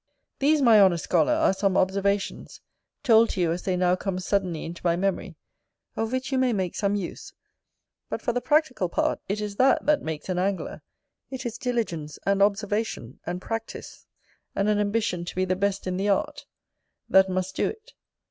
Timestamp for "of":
5.95-6.11